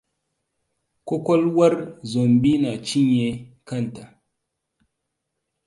[1.05, 3.29] Ƙwaƙwalwar Zombi na cinye
[3.67, 4.05] kanta.